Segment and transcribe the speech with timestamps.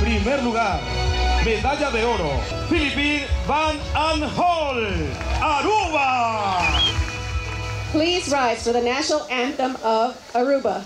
[0.00, 0.80] Primer lugar,
[1.44, 2.30] medalla de oro,
[2.68, 4.86] Philippine Van Anhol,
[5.40, 6.60] Aruba.
[7.90, 10.82] Please rise for the national anthem of Aruba.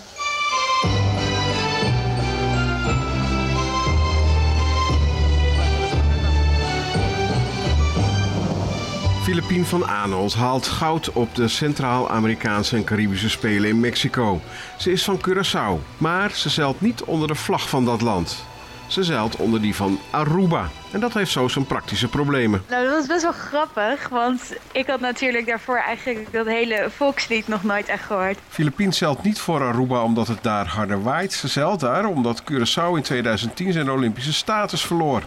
[9.23, 14.41] Philippine van Aanholt haalt goud op de Centraal-Amerikaanse en Caribische Spelen in Mexico.
[14.79, 18.45] Ze is van Curaçao, maar ze zeilt niet onder de vlag van dat land.
[18.93, 20.69] Ze zeilt onder die van Aruba.
[20.91, 22.63] En dat heeft zo zijn praktische problemen.
[22.69, 24.41] Nou, dat was best wel grappig, want
[24.73, 28.39] ik had natuurlijk daarvoor eigenlijk dat hele volkslied nog nooit echt gehoord.
[28.49, 31.33] Filipien zeilt niet voor Aruba omdat het daar harder waait.
[31.33, 35.23] Ze zeilt daar omdat Curaçao in 2010 zijn Olympische status verloor.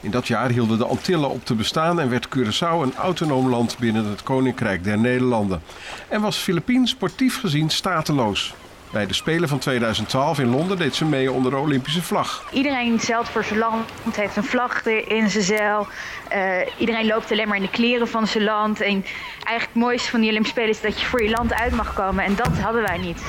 [0.00, 3.78] In dat jaar hielden de Antillen op te bestaan en werd Curaçao een autonoom land
[3.78, 5.62] binnen het Koninkrijk der Nederlanden.
[6.08, 8.54] En was Filipien sportief gezien stateloos.
[8.90, 12.44] Bij de Spelen van 2012 in Londen deed ze mee onder de Olympische vlag.
[12.52, 15.86] Iedereen zeilt voor zijn land, heeft een vlag in zijn zeil.
[16.32, 18.80] Uh, iedereen loopt alleen maar in de kleren van zijn land.
[18.80, 19.04] En
[19.44, 21.94] eigenlijk het mooiste van die Olympische Spelen is dat je voor je land uit mag
[21.94, 22.24] komen.
[22.24, 23.22] En dat hadden wij niet.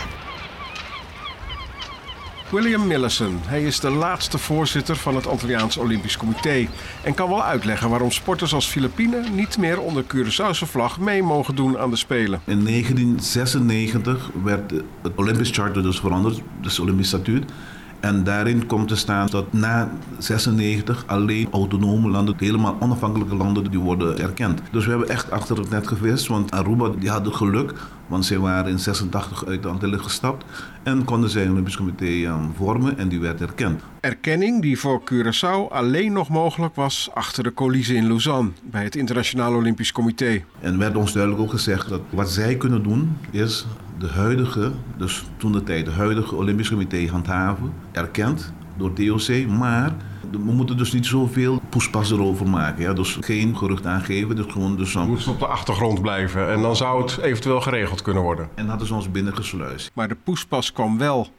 [2.51, 3.39] William Millison.
[3.45, 6.67] Hij is de laatste voorzitter van het Antilliaans Olympisch Comité.
[7.03, 11.55] En kan wel uitleggen waarom sporters als Filipijnen niet meer onder Curaçaose vlag mee mogen
[11.55, 12.41] doen aan de Spelen.
[12.45, 14.71] In 1996 werd
[15.01, 17.51] het Olympisch Charter dus veranderd, dus Olympisch statuut.
[17.99, 23.79] En daarin komt te staan dat na 96 alleen autonome landen, helemaal onafhankelijke landen, die
[23.79, 24.61] worden erkend.
[24.71, 27.73] Dus we hebben echt achter het net gevist, want Aruba die hadden geluk,
[28.11, 30.45] want zij waren in 86 uit de Antillen gestapt
[30.83, 33.81] en konden zij een Olympisch Comité ehm, vormen en die werd erkend.
[33.99, 38.95] Erkenning die voor Curaçao alleen nog mogelijk was achter de coulissen in Lausanne bij het
[38.95, 40.43] Internationaal Olympisch Comité.
[40.59, 43.65] En werd ons duidelijk ook gezegd dat wat zij kunnen doen is
[43.99, 49.91] de huidige, dus toen de tijd, de huidige Olympisch Comité handhaven, erkend door DOC, maar
[50.31, 52.83] we moeten dus niet zoveel poespas erover maken.
[52.83, 52.93] Ja?
[52.93, 54.35] Dus geen gerucht aangeven.
[54.35, 55.07] Dus gewoon dus dan...
[55.07, 58.49] Moet op de achtergrond blijven en dan zou het eventueel geregeld kunnen worden.
[58.55, 59.91] En hadden ze ons binnengesluist.
[59.93, 61.29] Maar de poespas kwam wel.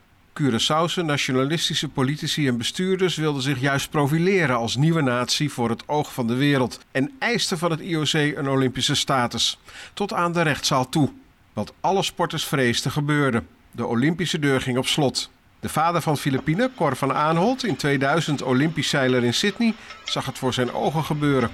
[0.40, 6.12] Curaçaose nationalistische politici en bestuurders wilden zich juist profileren als nieuwe natie voor het oog
[6.12, 9.58] van de wereld en eisten van het IOC een Olympische status,
[9.94, 11.10] tot aan de rechtszaal toe.
[11.52, 13.42] Wat alle sporters vreesden gebeurde.
[13.70, 15.30] De Olympische deur ging op slot.
[15.62, 19.74] De vader van Filipine, Cor van Aanholt, in 2000 Olympisch zeiler in Sydney,
[20.04, 21.50] zag het voor zijn ogen gebeuren.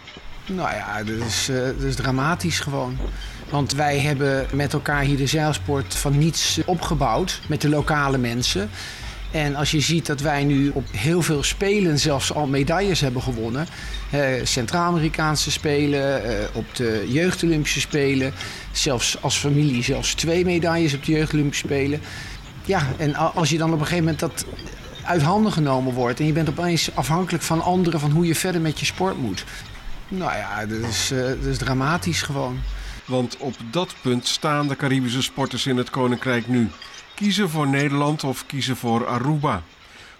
[0.47, 2.97] Nou ja, dat is, dat is dramatisch gewoon.
[3.51, 8.71] Want wij hebben met elkaar hier de zeilsport van niets opgebouwd met de lokale mensen.
[9.31, 13.23] En als je ziet dat wij nu op heel veel spelen zelfs al medailles hebben
[13.23, 13.67] gewonnen.
[14.11, 18.33] Eh, Centraal-Amerikaanse spelen, eh, op de jeugd-Olympische spelen.
[18.73, 22.01] Zelfs als familie zelfs twee medailles op de jeugd-Olympische spelen.
[22.69, 24.45] Ja, en als je dan op een gegeven moment dat
[25.05, 26.21] uit handen genomen wordt...
[26.21, 29.45] en je bent opeens afhankelijk van anderen van hoe je verder met je sport moet.
[30.09, 32.59] Nou ja, dat is, uh, dat is dramatisch gewoon.
[33.05, 36.71] Want op dat punt staan de Caribische sporters in het Koninkrijk nu.
[37.15, 39.63] Kiezen voor Nederland of kiezen voor Aruba.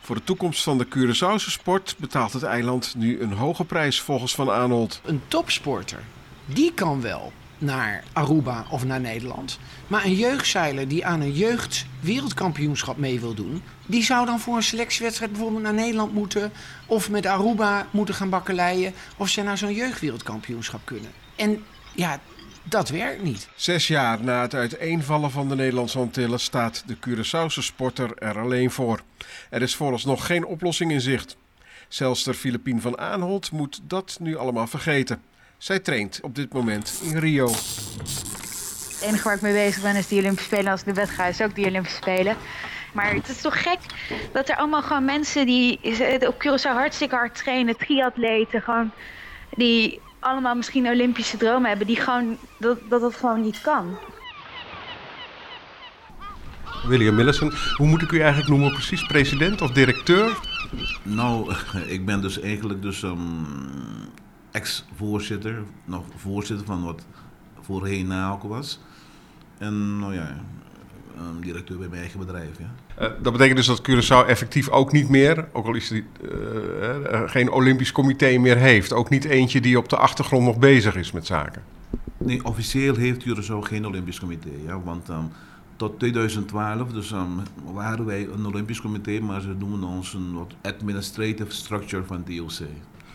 [0.01, 4.35] Voor de toekomst van de Curaçaose sport betaalt het eiland nu een hoge prijs volgens
[4.35, 5.01] Van Aanholt.
[5.05, 6.03] Een topsporter,
[6.47, 9.59] die kan wel naar Aruba of naar Nederland.
[9.87, 13.63] Maar een jeugdzeiler die aan een jeugdwereldkampioenschap mee wil doen...
[13.87, 16.53] die zou dan voor een selectiewedstrijd bijvoorbeeld naar Nederland moeten...
[16.87, 18.93] of met Aruba moeten gaan bakkeleien...
[19.17, 21.11] of ze naar zo'n jeugdwereldkampioenschap kunnen.
[21.37, 21.65] En
[21.95, 22.21] ja,
[22.63, 23.49] dat werkt niet.
[23.57, 28.71] Zes jaar na het uiteenvallen van de Nederlandse Antillen staat de Curaçaose sporter er alleen
[28.71, 29.01] voor.
[29.51, 31.37] Er is vooralsnog geen oplossing in zicht.
[31.89, 35.23] Zelfs de Filipien van Aanholt moet dat nu allemaal vergeten.
[35.59, 37.47] Zij traint op dit moment in Rio.
[37.47, 40.71] Het enige waar ik mee bezig ben is die Olympische Spelen.
[40.71, 42.37] Als ik de wet ga, is ook die Olympische Spelen.
[42.93, 43.79] Maar het is toch gek
[44.33, 45.81] dat er allemaal gewoon mensen die
[46.27, 48.91] op Curaçao hartstikke hard trainen, triatleten, gewoon
[49.51, 53.99] die allemaal misschien Olympische dromen hebben, die gewoon, dat, dat het gewoon niet kan.
[56.87, 59.07] William Millison, hoe moet ik u eigenlijk noemen precies?
[59.07, 60.39] President of directeur?
[61.03, 61.55] Nou,
[61.87, 63.47] ik ben dus eigenlijk dus um,
[64.59, 67.07] ex-voorzitter, nog voorzitter van wat
[67.61, 68.81] voorheen NAOC was.
[69.59, 70.41] En nou ja,
[71.19, 72.59] um, directeur bij mijn eigen bedrijf.
[72.59, 73.05] Ja.
[73.07, 77.23] Uh, dat betekent dus dat Curaçao effectief ook niet meer, ook al is het uh,
[77.27, 78.93] geen Olympisch comité meer heeft.
[78.93, 81.63] Ook niet eentje die op de achtergrond nog bezig is met zaken.
[82.17, 84.51] Nee, officieel heeft Curaçao geen Olympisch comité.
[84.67, 85.31] Ja, want um,
[85.77, 87.41] tot 2012 dus, um,
[87.73, 92.29] waren wij een Olympisch comité, maar ze noemen ons een wat administrative structure van het
[92.29, 92.69] IOC.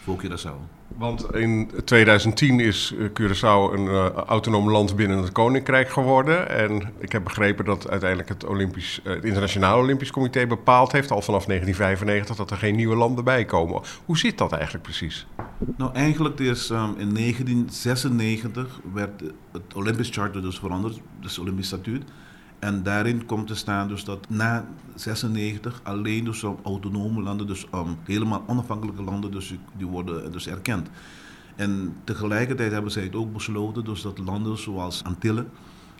[0.03, 0.83] Voor Curaçao.
[0.97, 6.49] Want in 2010 is eh, Curaçao een uh, autonoom land binnen het Koninkrijk geworden.
[6.49, 11.11] En ik heb begrepen dat uiteindelijk het, Olympisch, uh, het Internationaal Olympisch Comité bepaald heeft,
[11.11, 13.81] al vanaf 1995, dat er geen nieuwe landen bij komen.
[14.05, 15.27] Hoe zit dat eigenlijk precies?
[15.77, 19.21] Nou, eigenlijk is um, in 1996 werd
[19.51, 22.03] het Olympisch Charter dus veranderd, dus het Olympisch Statuut.
[22.63, 24.65] En daarin komt te staan dus dat na
[24.95, 27.65] 96 alleen dus autonome landen, dus
[28.03, 30.89] helemaal onafhankelijke landen, dus die worden dus erkend.
[31.55, 35.49] En tegelijkertijd hebben zij het ook besloten dus dat landen zoals Antillen,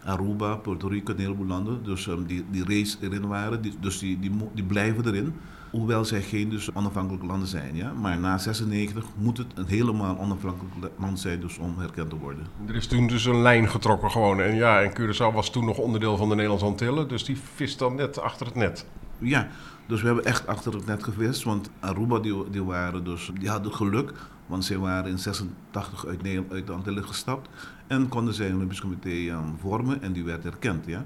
[0.04, 4.20] Aruba, Puerto Rico, een heleboel landen, dus um, die, die reeds erin waren, dus die,
[4.20, 5.34] die, die blijven erin.
[5.74, 7.76] Hoewel zij geen dus onafhankelijke landen zijn.
[7.76, 7.94] Ja?
[7.94, 12.48] Maar na 96 moet het een helemaal onafhankelijk land zijn dus om herkend te worden.
[12.68, 14.42] Er is toen dus een lijn getrokken gewoon.
[14.42, 17.08] En ja, en Curaçao was toen nog onderdeel van de Nederlandse Antillen.
[17.08, 18.86] Dus die vist dan net achter het net.
[19.18, 19.48] Ja,
[19.88, 21.44] dus we hebben echt achter het net gevist.
[21.44, 24.14] Want Aruba die, die, waren dus, die hadden geluk.
[24.46, 27.50] Want zij waren in 86 uit, Nederland, uit de Antillen gestapt.
[27.88, 30.02] En konden zij een Olympisch Comité um, vormen.
[30.02, 30.86] En die werd erkend.
[30.86, 31.06] Ja?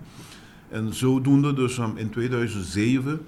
[0.70, 3.26] En zodoende dus um, in 2007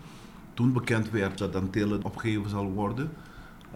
[0.59, 3.11] toen bekend werd dat Antillen opgegeven zal worden,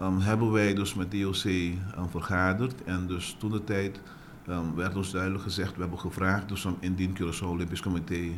[0.00, 2.84] um, hebben wij dus met DOC um, vergaderd.
[2.84, 4.00] En dus toen de tijd
[4.48, 8.28] um, werd ons duidelijk gezegd, we hebben gevraagd dus om indien Curaçao Olympisch Comité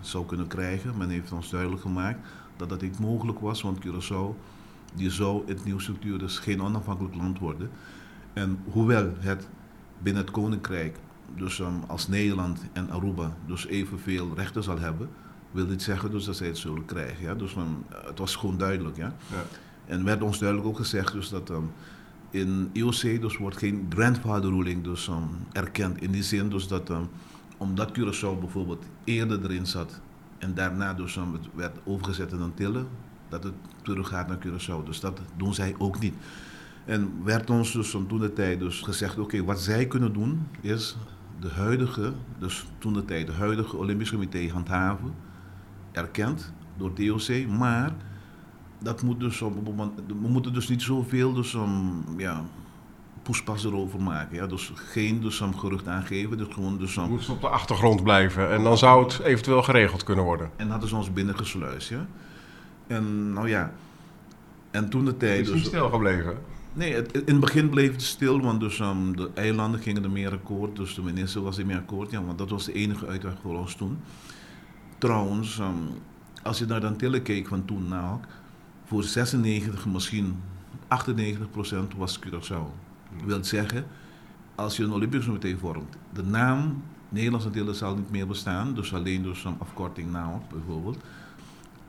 [0.00, 0.96] zou kunnen krijgen.
[0.96, 2.18] Men heeft ons duidelijk gemaakt
[2.56, 4.36] dat dat niet mogelijk was, want Curaçao
[4.94, 7.70] die zou in het nieuwe structuur dus geen onafhankelijk land worden.
[8.32, 9.48] En hoewel het
[9.98, 10.96] binnen het Koninkrijk,
[11.36, 15.08] dus als Nederland en Aruba, dus evenveel rechten zal hebben,
[15.54, 17.22] wil niet zeggen dus dat zij het zullen krijgen.
[17.22, 17.34] Ja?
[17.34, 18.96] Dus men, het was gewoon duidelijk.
[18.96, 19.14] Ja?
[19.30, 19.44] ja.
[19.86, 21.70] En werd ons duidelijk ook gezegd dus dat um,
[22.30, 26.02] in IOC dus wordt geen grandfather ruling dus, um, erkend.
[26.02, 27.08] In die zin dus dat um,
[27.56, 30.00] omdat Curaçao bijvoorbeeld eerder erin zat
[30.38, 32.86] en daarna dus het werd overgezet in Antillen,
[33.28, 34.84] dat het teruggaat naar Curaçao.
[34.84, 36.14] Dus dat doen zij ook niet.
[36.84, 40.12] En werd ons dus van toen de tijd dus gezegd, oké, okay, wat zij kunnen
[40.12, 40.96] doen is
[41.40, 45.14] de huidige, dus toen de tijd de huidige Olympisch Comité handhaven
[45.94, 47.92] erkend door DOC, maar
[48.78, 49.66] dat moet dus op,
[50.06, 52.44] we moeten dus niet zoveel dus, um, ja,
[53.22, 54.36] poespas erover maken.
[54.36, 54.46] Ja?
[54.46, 56.38] Dus geen dus, um, gerucht aangeven.
[56.38, 60.04] Dus gewoon, dus, um, moet op de achtergrond blijven en dan zou het eventueel geregeld
[60.04, 60.50] kunnen worden.
[60.56, 61.88] En hadden ze ons binnengesluist.
[61.88, 62.06] Ja?
[62.86, 63.72] En nou ja,
[64.70, 65.38] en toen de tijd...
[65.38, 66.38] Het is niet dus, stil gebleven?
[66.72, 70.10] Nee, het, in het begin bleef het stil, want dus, um, de eilanden gingen er
[70.10, 70.76] meer akkoord.
[70.76, 73.58] Dus de minister was er meer akkoord, ja, want dat was de enige uitweg voor
[73.58, 73.98] ons toen.
[75.04, 75.88] Trouwens, um,
[76.42, 78.20] als je naar de Antillen keek van toen na,
[78.84, 80.36] voor 96, misschien
[80.88, 82.66] 98 procent was Curaçao.
[83.16, 83.86] Dat wil zeggen,
[84.54, 88.94] als je een Olympisch comité vormt, de naam Nederlands Antillen zal niet meer bestaan, dus
[88.94, 90.98] alleen dus een afkorting NAOC bijvoorbeeld,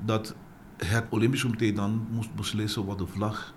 [0.06, 0.36] dat
[0.78, 3.54] het Olympisch comité dan moest beslissen wat de vlag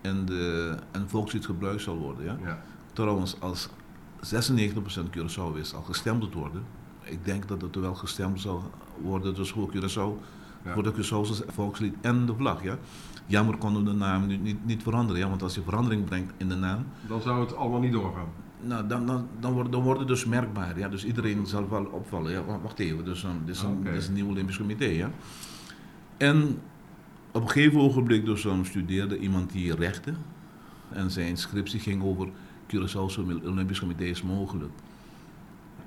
[0.00, 2.24] en, de, en volkslied gebruikt zal worden.
[2.24, 2.36] Ja?
[2.44, 2.62] ja.
[2.92, 3.70] Trouwens, als 96%
[5.10, 6.64] Curaçao is, al gestemd moet worden,
[7.02, 8.70] ik denk dat het er wel gestemd zal
[9.02, 10.22] worden, dus voor Curaçao,
[10.64, 10.72] ja.
[10.72, 12.62] voor de Curaçaose volkslied en de vlag.
[12.62, 12.78] Ja?
[13.26, 15.28] Jammer konden we de naam nu niet, niet veranderen, ja?
[15.28, 16.84] want als je verandering brengt in de naam...
[17.08, 18.28] Dan zou het allemaal niet doorgaan.
[18.60, 20.88] Nou, dan, dan, dan, wordt, dan wordt het dus merkbaar, ja?
[20.88, 22.32] dus iedereen zal wel opvallen.
[22.32, 22.44] Ja?
[22.62, 23.92] Wacht even, dus, um, dit, is een, okay.
[23.92, 24.84] dit is een nieuw Olympisch Comité.
[24.84, 25.10] Ja?
[26.16, 26.58] En
[27.32, 30.16] op een gegeven ogenblik dus, um, studeerde iemand die rechten
[30.88, 32.28] en zijn scriptie ging over
[32.66, 34.72] Curaçaose Olympisch Comité is mogelijk.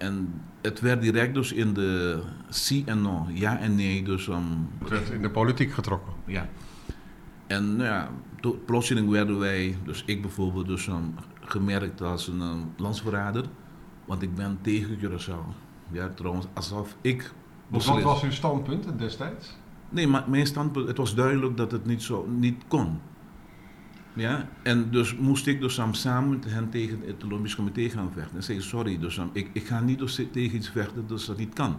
[0.01, 4.03] En het werd direct dus in de sí en no, ja en nee.
[4.03, 6.13] Dus, um, het werd in de politiek getrokken.
[6.25, 6.49] Ja.
[7.47, 8.09] En nou ja,
[8.65, 13.45] plotseling werden wij, dus ik bijvoorbeeld, dus um, gemerkt als een um, landsverrader.
[14.05, 15.55] Want ik ben tegen Curaçao.
[15.91, 17.33] Ja, trouwens, alsof ik...
[17.67, 19.57] Wat was uw standpunt destijds?
[19.89, 22.99] Nee, maar mijn standpunt, het was duidelijk dat het niet, zo, niet kon.
[24.13, 28.35] Ja, en dus moest ik dus samen met hen tegen het Olympisch Comité gaan vechten.
[28.35, 31.53] En zei sorry, dus ik, ik ga niet dus tegen iets vechten dus dat niet
[31.53, 31.75] kan.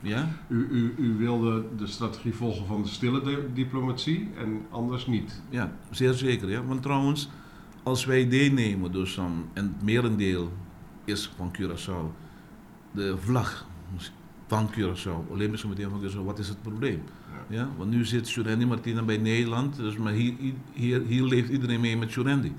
[0.00, 0.28] Ja?
[0.48, 5.42] U, u, u wilde de strategie volgen van de stille diplomatie en anders niet?
[5.48, 6.50] Ja, zeer zeker.
[6.50, 6.64] Ja.
[6.64, 7.28] Want trouwens,
[7.82, 10.52] als wij deelnemen, dus dan, en het merendeel
[11.04, 12.14] is van Curaçao,
[12.90, 13.66] de vlag
[14.46, 17.02] van Curaçao, Olympisch Comité van Curaçao, wat is het probleem?
[17.48, 17.68] Ja.
[17.76, 20.34] Want nu zit Jurendi Martina bij Nederland, dus, maar hier,
[20.72, 22.52] hier, hier leeft iedereen mee met Jurendi.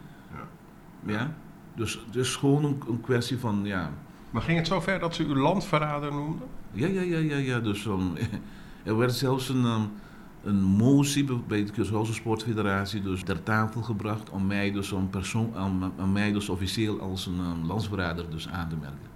[1.05, 1.13] Ja.
[1.13, 1.33] ja.
[1.75, 3.91] Dus het is gewoon een, een, kwestie van, ja...
[4.29, 6.47] Maar ging het zover dat ze uw landverrader noemden?
[6.71, 7.59] Ja, ja, ja, ja, ja.
[7.59, 8.13] Dus um,
[8.83, 9.91] er werd zelfs een, um,
[10.43, 15.53] een motie bij de Curaçaose Sportfederatie dus ter tafel gebracht om mij dus, om persoon,
[15.65, 19.11] om, om mij dus officieel als een um, landsverrader dus aan te merken.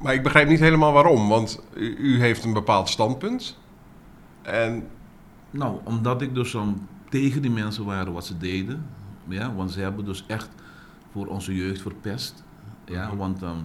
[0.00, 3.58] Maar ik begrijp niet helemaal waarom, want u, u heeft een bepaald standpunt.
[4.44, 4.86] En...
[5.50, 8.86] Nou, omdat ik dus dan tegen die mensen waren wat ze deden.
[9.28, 10.48] Ja, want ze hebben dus echt
[11.12, 12.44] voor onze jeugd verpest.
[12.84, 13.56] Ja, want ehm,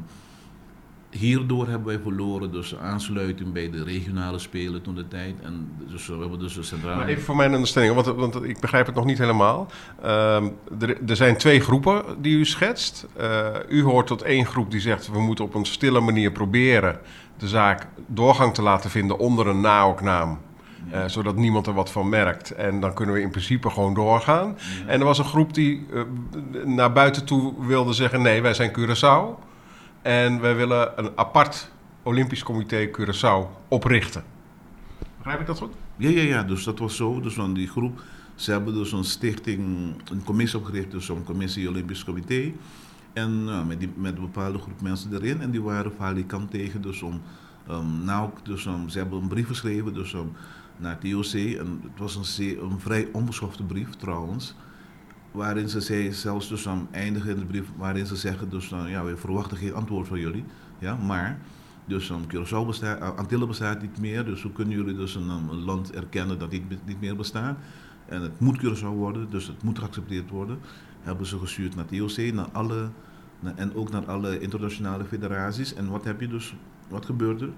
[1.10, 5.36] hierdoor hebben wij verloren dus aansluiting bij de regionale spelen toen de tijd.
[5.42, 6.96] En dus we hebben dus een centrale...
[6.96, 9.68] Maar even voor mijn ondersteuning, want, want ik begrijp het nog niet helemaal.
[10.02, 13.08] Ehm, er, er zijn twee groepen die u schetst.
[13.16, 17.00] Eh, u hoort tot één groep die zegt we moeten op een stille manier proberen
[17.38, 20.40] de zaak doorgang te laten vinden onder een naoknaam.
[20.94, 22.52] Uh, zodat niemand er wat van merkt.
[22.52, 24.58] En dan kunnen we in principe gewoon doorgaan.
[24.88, 26.04] En er was een groep die uh,
[26.66, 29.48] naar buiten toe wilde zeggen: nee, wij zijn Curaçao.
[30.02, 31.72] En wij willen een apart
[32.04, 34.24] Olympisch Comité Curaçao oprichten.
[35.18, 35.74] Begrijp ik dat goed?
[35.96, 36.44] Ja, ja, ja.
[36.44, 37.22] Dus dat was zo.
[37.22, 38.02] Dus van die groep,
[38.36, 42.52] ze hebben dus een stichting, een commissie opgericht, dus een commissie Olympisch Comité.
[43.14, 45.42] En uh, met, die, met een bepaalde groep mensen erin.
[45.42, 47.22] En die waren valikant tegen, dus om,
[47.70, 50.32] um, nou, dus um, ze hebben een brief geschreven, dus um,
[50.80, 51.34] naar het IOC.
[51.34, 54.56] En het was een, vrij onbeschofte brief trouwens.
[55.32, 58.90] Waarin ze zei, zelfs dus aan eindigen in de brief, waarin ze zeggen, dus dan,
[58.90, 60.44] ja, we verwachten geen antwoord van jullie.
[60.80, 61.40] Ja, maar,
[61.86, 65.64] dus um, Curaçao bestaat, Antillen bestaat niet meer, dus hoe kunnen jullie dus een, een
[65.64, 67.58] land erkennen dat niet, niet meer bestaat?
[68.06, 70.60] En het moet Curaçao worden, dus het moet geaccepteerd worden.
[71.02, 72.90] Hebben ze gestuurd naar het IOC, naar alle,
[73.40, 75.74] naar, en ook naar alle internationale federaties.
[75.74, 76.56] En wat heb je dus,
[76.88, 77.52] wat gebeurde er?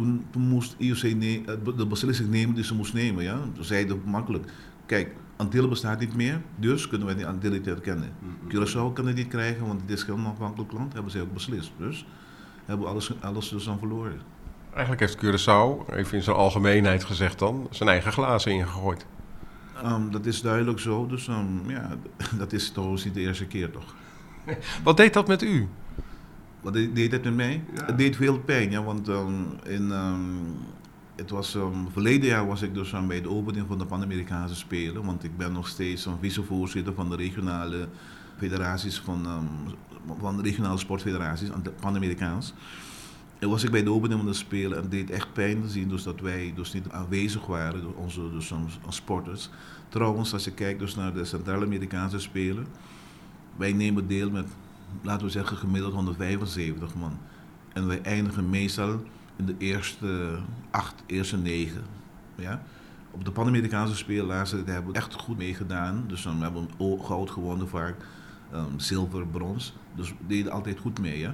[0.00, 1.42] Toen, toen moest IOC ne
[1.76, 3.24] de beslissing nemen die ze moest nemen.
[3.24, 3.38] Ja?
[3.56, 4.52] Ze zeiden makkelijk,
[4.86, 8.12] kijk, Antillen bestaat niet meer, dus kunnen wij die Antillen niet erkennen.
[8.48, 11.72] Curaçao kan het niet krijgen, want het is geen onafhankelijk land, hebben ze ook beslist.
[11.78, 12.06] Dus
[12.64, 14.20] hebben we alles, alles dus dan verloren.
[14.70, 19.06] Eigenlijk heeft Curaçao, even in zijn algemeenheid gezegd dan, zijn eigen glazen ingegooid.
[19.84, 21.96] Um, dat is duidelijk zo, dus um, ja,
[22.38, 23.94] dat is trouwens niet de eerste keer toch.
[24.82, 25.68] Wat deed dat met u?
[26.60, 27.64] Wat deed het met mij?
[27.74, 27.84] Ja.
[27.84, 29.90] Het deed veel pijn, ja, want um, in,
[31.16, 31.56] het was,
[31.92, 35.52] verleden jaar was ik dus bij de opening van de Pan-Amerikaanse Spelen, want ik ben
[35.52, 37.88] nog steeds een vicevoorzitter van de regionale
[38.36, 39.26] federaties, van,
[40.18, 41.48] van de regionale sportfederaties,
[41.80, 42.54] Pan-Amerikaans.
[43.40, 45.68] En was ik bij de opening van de Spelen en het deed echt pijn te
[45.68, 48.52] zien dus dat wij dus niet aanwezig waren, onze dus,
[48.88, 49.50] sporters.
[49.88, 52.66] Trouwens, als je kijkt dus naar de Centraal-Amerikaanse Spelen,
[53.56, 54.46] wij nemen deel met,
[55.02, 57.18] laten we zeggen, gemiddeld 175 man.
[57.72, 59.02] En wij eindigen meestal
[59.36, 60.38] in de eerste
[60.70, 61.82] acht, eerste negen.
[62.34, 62.62] Ja?
[63.10, 66.04] Op de Pan-Amerikaanse Spelen laatste hebben we echt goed meegedaan.
[66.06, 67.96] Dus dan hebben we goud gewonnen vaak,
[68.54, 69.74] um, zilver, brons.
[69.94, 71.28] Dus we deden altijd goed mee.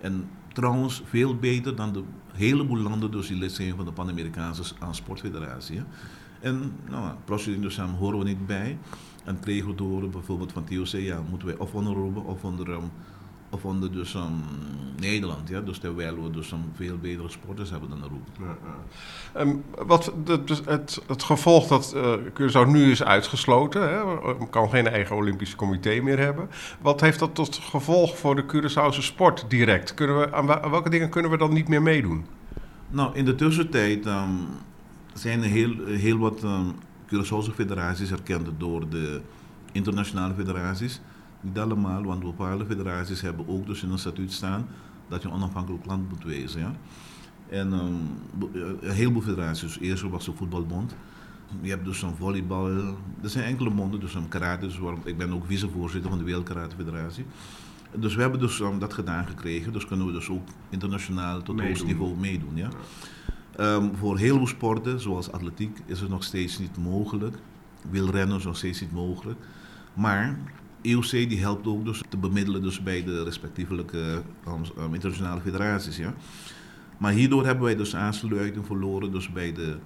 [0.00, 4.62] En trouwens veel beter dan de heleboel landen dus die lid zijn van de Pan-Amerikaanse
[4.90, 5.82] Sportfederatie.
[6.40, 8.78] En nou, procedure dus horen we niet bij.
[9.24, 12.68] En kregen we te horen bijvoorbeeld van TOC, ja, moeten wij of onder of onder,
[12.68, 12.90] um,
[13.50, 14.42] of onder dus, um,
[15.00, 15.48] Nederland.
[15.48, 15.60] Ja?
[15.60, 18.24] Dus terwijl we dus um, veel betere sporters hebben dan Aruba.
[18.38, 18.56] Ja,
[19.44, 19.54] ja.
[19.86, 24.02] Wat de, de, het, het gevolg dat uh, Curaçao nu is uitgesloten, hè,
[24.50, 26.48] kan geen eigen Olympisch comité meer hebben.
[26.80, 29.94] Wat heeft dat tot gevolg voor de Curaçaose sport direct?
[29.94, 32.26] Kunnen we, aan welke dingen kunnen we dan niet meer meedoen?
[32.88, 34.06] Nou, in de tussentijd
[35.14, 36.44] zijn er heel, heel wat
[37.06, 39.20] Curaçaose federaties erkend door de
[39.72, 41.00] internationale federaties.
[41.40, 44.66] Niet allemaal, want bepaalde federaties hebben ook dus in een statuut staan
[45.08, 46.60] dat je een onafhankelijk land moet wezen.
[46.60, 46.72] Ja?
[47.48, 47.98] En um,
[48.82, 49.78] een heleboel federaties.
[49.78, 50.94] Eerst was de voetbalbond.
[51.60, 52.68] Je hebt dus een volleybal.
[53.22, 54.66] Er zijn enkele monden, dus een karate.
[54.66, 57.24] Dus waarom, ik ben ook vicevoorzitter van de Wereldkarate Federatie.
[57.94, 59.72] Dus we hebben dus um, dat gedaan gekregen.
[59.72, 62.56] Dus kunnen we dus ook internationaal tot hoogst niveau meedoen.
[62.56, 62.68] Ja?
[62.68, 62.76] ja.
[63.60, 67.36] Um, voor heel veel sporten, zoals atletiek, is het nog steeds niet mogelijk.
[67.90, 69.38] Wielrennen is nog steeds niet mogelijk.
[69.94, 70.38] Maar
[70.82, 74.22] EOC die helpt ook dus te bemiddelen dus bij de respectievelijke
[74.78, 75.96] um, internationale federaties.
[75.96, 76.14] Ja.
[76.98, 79.76] Maar hierdoor hebben wij dus aansluiting verloren dus bij de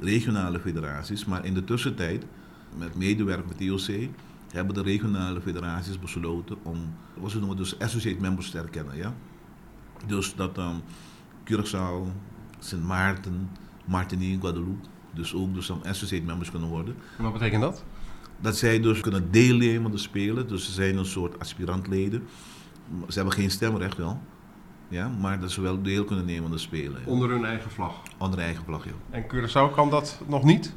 [0.00, 1.24] regionale federaties.
[1.24, 2.24] Maar in de tussentijd,
[2.78, 4.08] met medewerking met EOC,
[4.50, 8.96] hebben de regionale federaties besloten om, wat ze noemen dus associate members te erkennen.
[8.96, 9.14] Ja.
[10.06, 10.82] Dus dat um,
[11.44, 12.12] Curaçao,
[12.64, 13.50] Sint Maarten,
[13.84, 16.96] Martinique, Guadeloupe, dus ook dus associate members kunnen worden.
[17.18, 17.84] En wat betekent dat?
[18.40, 20.48] Dat zij dus kunnen deelnemen aan de Spelen.
[20.48, 22.22] Dus ze zijn een soort aspirantleden.
[23.08, 24.20] Ze hebben geen stemrecht wel.
[24.88, 27.00] Ja, maar dat ze wel deel kunnen nemen aan de Spelen.
[27.04, 27.10] Ja.
[27.10, 28.02] Onder hun eigen vlag?
[28.18, 28.92] Onder eigen vlag, ja.
[29.10, 30.74] En Curaçao kan dat nog niet?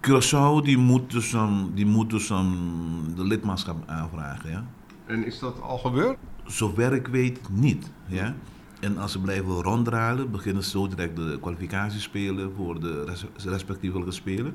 [0.00, 4.64] Curaçao die moet dus, um, die moet dus um, de lidmaatschap aanvragen, ja.
[5.06, 6.18] En is dat al gebeurd?
[6.44, 8.34] Zover ik weet niet, ja.
[8.80, 14.12] En als ze blijven ronddraaien, beginnen ze zo direct de kwalificatiespelen voor de res respectievelijke
[14.12, 14.54] spelen.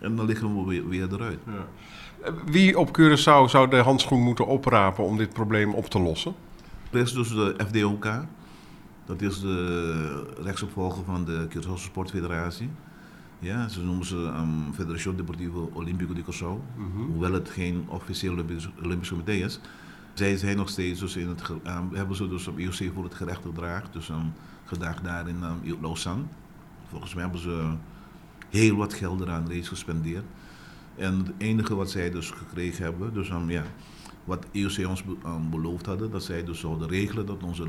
[0.00, 1.38] En dan liggen we weer, weer eruit.
[1.46, 2.32] Ja.
[2.44, 6.34] Wie op Curaçao zou de handschoen moeten oprapen om dit probleem op te lossen?
[6.90, 8.08] Dat is dus de FDOK.
[9.04, 12.70] Dat is de rechtsopvolger van de Curaçaose Sportfederatie.
[13.38, 16.60] Ja, ze noemen ze um, Federación Deportivo Olímpico de Curaçao.
[17.12, 19.60] Hoewel het geen officieel Olympisch, Olympisch comité is.
[20.20, 23.14] Zij zijn nog steeds, dus in het, um, hebben ze dus op IOC voor het
[23.14, 23.92] gerecht gedraagd.
[23.92, 24.32] Dus um,
[24.64, 26.24] gedaagd daar in um, Lausanne.
[26.88, 27.74] Volgens mij hebben ze
[28.48, 30.24] heel wat geld eraan reeds gespendeerd.
[30.96, 33.62] En het enige wat zij dus gekregen hebben, dus um, ja,
[34.24, 35.16] wat IOC ons be-
[35.50, 37.66] beloofd hadden, dat zij dus zouden regelen dat onze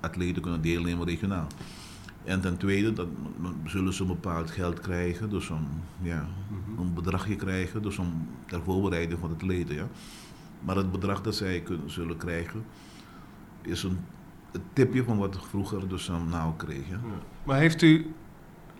[0.00, 1.46] atleten kunnen deelnemen regionaal.
[2.24, 3.08] En ten tweede, dat,
[3.64, 5.66] zullen ze een bepaald geld krijgen, dus een,
[6.02, 6.26] ja,
[6.78, 9.74] een bedragje krijgen, dus om ter voorbereiding van het atleten.
[9.74, 9.88] Ja.
[10.64, 12.64] Maar het bedrag dat zij kunnen, zullen krijgen,
[13.62, 13.98] is een,
[14.72, 16.88] tipje van wat vroeger dus nou kreeg.
[16.88, 16.98] Ja.
[17.42, 18.14] Maar heeft u,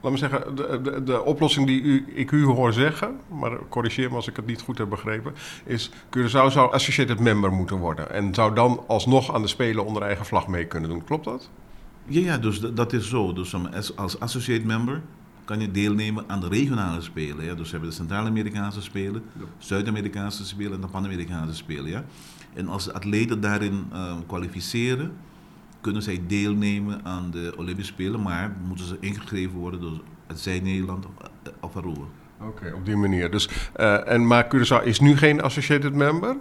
[0.00, 4.08] laat me zeggen, de, de, de oplossing die u, ik u hoor zeggen, maar corrigeer
[4.08, 5.32] me als ik het niet goed heb begrepen,
[5.64, 10.02] is Curaçao zou associated member moeten worden en zou dan alsnog aan de Spelen onder
[10.02, 11.04] eigen vlag mee kunnen doen.
[11.04, 11.50] Klopt dat?
[12.06, 13.32] Ja, ja dus dat is zo.
[13.32, 15.02] Dus als, als associate member
[15.44, 17.44] kan je deelnemen aan de regionale spelen.
[17.44, 17.54] Ja?
[17.54, 19.22] Dus we hebben de Centraal-Amerikaanse spelen,
[19.58, 21.90] Zuid-Amerikaanse spelen en de Pan-Amerikaanse spelen.
[21.90, 22.04] Ja?
[22.54, 25.12] En als de atleten daarin um, kwalificeren,
[25.80, 30.60] kunnen zij deelnemen aan de Olympische Spelen, maar moeten ze ingegeven worden door het zij
[30.60, 31.06] Nederland
[31.60, 32.04] of, eh, Aruba.
[32.40, 33.30] Oké, op die manier.
[33.30, 36.36] Dus, eh, en, maar Curaçao is nu geen associated member,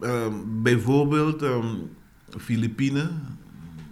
[0.00, 0.32] Ehm,
[0.62, 1.76] bijvoorbeeld ehm
[2.38, 3.10] Filipine,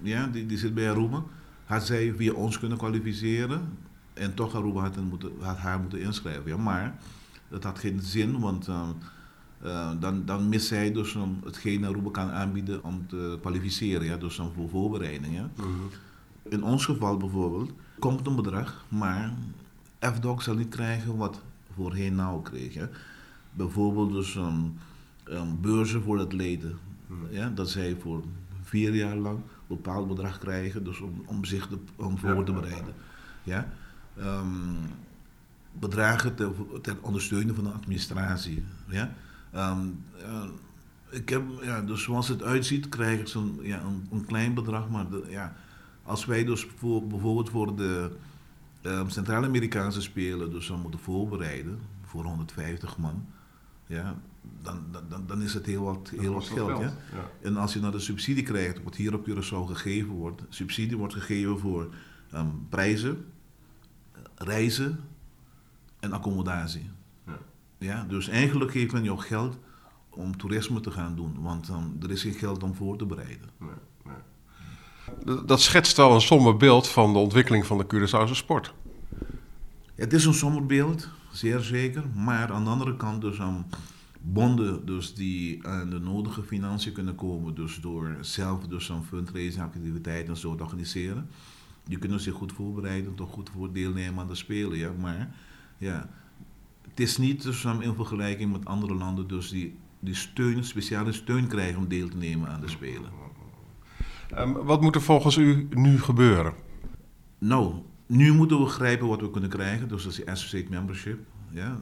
[0.02, 1.22] ja, die, die zit bij Aruba,
[1.64, 3.78] had zij via ons kunnen kwalificeren
[4.18, 6.50] en toch Aruba had, hen moeten, had haar moeten inschrijven.
[6.50, 6.98] Ja, maar
[7.48, 8.90] dat had geen zin, want ehm,
[9.62, 14.16] eh, dan, dan mist zij dus um, hetgeen Aruba kan aanbieden om te kwalificeren, ja,
[14.16, 15.34] dus dan voor voorbereiding.
[15.34, 15.50] Ja.
[16.42, 19.32] In ons geval bijvoorbeeld komt een bedrag, maar
[20.00, 21.40] F-Dog zal niet krijgen wat
[21.74, 22.74] voorheen nou kreeg.
[22.74, 22.86] Hè.
[23.52, 24.74] Bijvoorbeeld dus um,
[25.30, 26.78] um, beurzen voor atleten.
[27.30, 28.22] Ja, dat zij voor
[28.62, 32.52] vier jaar lang een bepaald bedrag krijgen, dus om, om zich te, om voor te
[32.52, 32.94] bereiden.
[33.42, 33.68] Ja.
[34.20, 34.76] Um,
[35.72, 36.52] bedragen ter,
[36.82, 38.64] ter, ondersteuning van de administratie.
[38.86, 39.14] Ja.
[39.54, 40.44] Um, uh,
[41.10, 44.88] ik heb, ja, dus zoals het uitziet, krijg ik zo'n ja, een, een, klein bedrag,
[44.88, 45.56] maar de, ja,
[46.02, 48.10] als wij dus voor, bijvoorbeeld voor de
[48.82, 53.26] um, Centraal-Amerikaanse Spelen dus dan moeten voorbereiden voor 150 man,
[53.86, 54.16] ja,
[54.62, 56.68] dan, dan, dan is het heel wat, heel wat geld.
[56.68, 56.80] geld.
[56.80, 56.96] Ja?
[57.12, 57.30] Ja.
[57.42, 61.14] En als je naar de subsidie krijgt, wat hier op Curaçao gegeven wordt, subsidie wordt
[61.14, 61.94] gegeven voor
[62.34, 63.24] um, prijzen,
[64.38, 65.00] reizen
[66.00, 66.90] en accommodatie.
[67.26, 67.38] Ja.
[67.78, 68.04] ja.
[68.08, 69.58] dus eigenlijk geeft men jou geld
[70.10, 73.48] om toerisme te gaan doen, want um, er is geen geld om voor te bereiden.
[73.58, 73.70] Nee,
[74.04, 75.44] nee.
[75.44, 78.74] Dat schetst wel een somber beeld van de ontwikkeling van de Curaçaose sport.
[79.94, 83.64] Het is een somber beeld, zeer zeker, maar aan de andere kant dus um,
[84.20, 89.64] bonden dus die aan de nodige financiën kunnen komen, dus door zelf dus een fundraising
[89.64, 91.28] activiteiten zo te organiseren.
[91.88, 94.78] Die kunnen zich goed voorbereiden, toch goed voor deelnemen aan de Spelen.
[94.78, 94.92] Ja.
[95.00, 95.34] Maar
[95.78, 96.08] ja,
[96.88, 97.44] het is niet
[97.80, 102.16] in vergelijking met andere landen dus die, die steun, speciale steun krijgen om deel te
[102.16, 103.10] nemen aan de Spelen.
[104.38, 106.54] Um, wat moet er volgens u nu gebeuren?
[107.38, 107.74] Nou,
[108.06, 111.18] nu moeten we grijpen wat we kunnen krijgen, dus dat is die associate membership,
[111.50, 111.80] ja,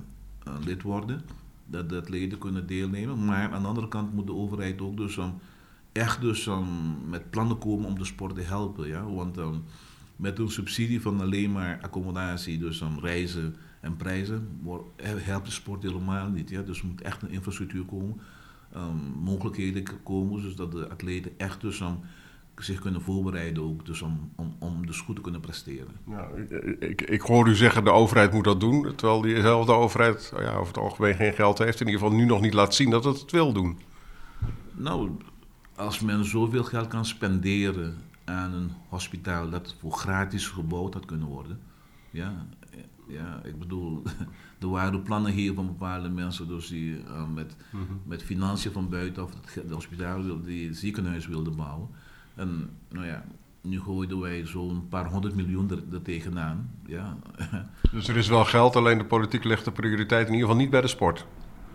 [0.49, 1.25] uh, lid worden
[1.67, 3.25] dat de atleten kunnen deelnemen.
[3.25, 5.33] Maar aan de andere kant moet de overheid ook dus um,
[5.93, 8.89] echt dus um, met plannen komen om de sport te helpen.
[8.89, 9.11] Ja?
[9.11, 9.63] Want um,
[10.17, 14.61] met een subsidie van alleen maar accommodatie, dus reizen en prijzen,
[15.03, 16.51] helpt de sport helemaal niet.
[16.51, 16.63] Ja?
[16.63, 18.21] Dus er moet echt een infrastructuur komen,
[19.23, 21.83] mogelijkheden komen, zodat de atleten echt dus
[22.65, 25.89] zich kunnen voorbereiden ook, dus om, om, om dus goed te kunnen presteren.
[26.07, 26.29] Ja,
[26.79, 30.67] ik, ik hoor u zeggen de overheid moet dat doen, terwijl diezelfde overheid ja, over
[30.67, 33.21] het algemeen geen geld heeft, in ieder geval nu nog niet laat zien dat het
[33.21, 33.79] het wil doen.
[34.73, 35.11] Nou,
[35.77, 37.97] als men zoveel geld kan spenderen
[38.27, 41.59] aan een hospitaal dat voor gratis gebouwd had kunnen worden,
[42.11, 42.47] ja,
[43.09, 44.03] Ja, ik bedoel,
[44.61, 47.57] er waren plannen hier van bepaalde mensen dus die uh, met,
[48.05, 51.89] met financiën van buitenaf het hospitaal, die het ziekenhuis wilden bouwen.
[52.35, 53.25] En nou ja,
[53.61, 56.71] nu gooiden wij zo'n paar honderd miljoen er, er tegenaan.
[56.87, 57.17] Ja.
[57.93, 60.71] Dus er is wel geld, alleen de politiek legt de prioriteit in ieder geval niet
[60.71, 61.27] bij de sport.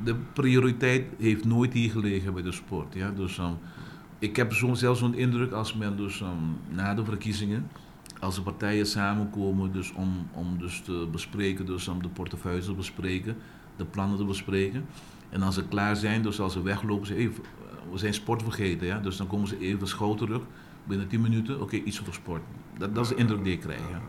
[0.03, 2.93] De prioriteit heeft nooit hier gelegen bij de sport.
[2.93, 3.11] Ja.
[3.11, 3.57] Dus, um,
[4.21, 7.67] ik heb soms zelfs zo'n indruk als men dus um, na de verkiezingen,
[8.19, 12.73] als de partijen samenkomen dus om, om dus te bespreken, dus om de portefeuille te
[12.73, 13.37] bespreken,
[13.75, 14.85] de plannen te bespreken.
[15.29, 17.43] En als ze klaar zijn, dus als ze weglopen, ze even,
[17.91, 18.87] we zijn sport vergeten.
[18.87, 18.99] Ja.
[18.99, 20.41] Dus dan komen ze even schouw terug
[20.83, 22.41] binnen 10 minuten, oké, iets voor sport.
[22.81, 23.79] Dat, dat, is de indruk die ik krijg.
[23.91, 24.01] Ja.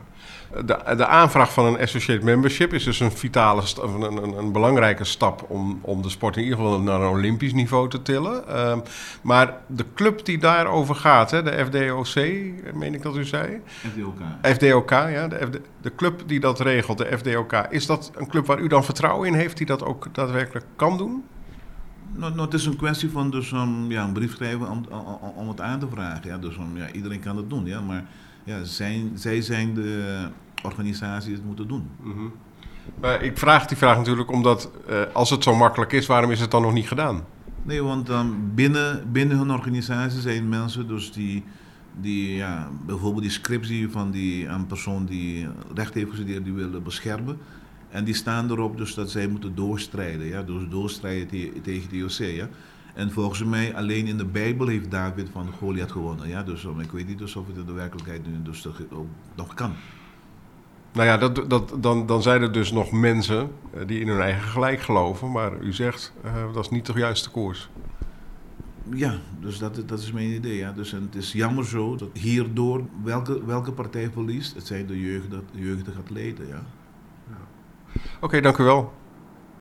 [0.65, 5.05] De, de aanvraag van een associate membership is dus een vitale, een, een, een, belangrijke
[5.05, 8.69] stap om, om de sport in ieder geval naar een olympisch niveau te tillen.
[8.71, 8.83] Um,
[9.23, 12.15] maar de club die daarover gaat, hè, de FDOC,
[12.75, 13.61] meen ik dat u zei?
[13.67, 14.19] FDOK.
[14.43, 15.29] FDOK, ja.
[15.29, 17.53] De, FD, de club die dat regelt, de FDOK.
[17.71, 20.97] Is dat een club waar u dan vertrouwen in heeft die dat ook daadwerkelijk kan
[20.97, 21.25] doen?
[22.15, 25.33] Nou, nou, het is een kwestie van dus, um, ja, een brief schrijven om, om,
[25.37, 26.29] om, het aan te vragen.
[26.29, 26.39] Ja.
[26.39, 28.05] Dus um, ja, iedereen kan het doen, ja, maar
[28.45, 30.29] ja, zijn, zij zijn de
[30.63, 31.89] organisatie die het moeten doen.
[32.01, 32.33] Mm -hmm.
[33.01, 36.41] Maar ik vraag die vraag natuurlijk omdat uh, als het zo makkelijk is, waarom is
[36.41, 37.25] het dan nog niet gedaan?
[37.63, 41.45] Nee, want um, binnen, binnen hun organisatie zijn mensen dus die,
[42.01, 46.83] die ja, bijvoorbeeld die scriptie van die een persoon die recht heeft gestudeerd, die willen
[46.83, 47.39] beschermen.
[47.91, 50.27] En die staan erop dus dat zij moeten doorstrijden.
[50.27, 50.43] Ja?
[50.43, 52.11] Dus doorstrijden te, tegen de IOC.
[52.11, 52.49] Ja?
[52.95, 56.29] En volgens mij alleen in de Bijbel heeft David van Goliath gewonnen.
[56.29, 56.43] Ja?
[56.43, 59.73] Dus ik weet niet dus of het in de werkelijkheid nu dus ook nog kan.
[60.93, 63.51] Nou ja, dat, dat, dan, dan zijn er dus nog mensen
[63.87, 65.31] die in hun eigen gelijk geloven.
[65.31, 67.71] Maar u zegt, uh, dat is niet de juiste koers.
[68.95, 70.57] Ja, dus dat, dat is mijn idee.
[70.57, 70.73] Ja.
[70.73, 75.01] Dus, en het is jammer zo dat hierdoor welke, welke partij verliest, het zijn de,
[75.01, 76.47] jeugd, de jeugdige atleten.
[76.49, 76.63] Ja.
[77.97, 78.93] Oké, okay, dank u wel.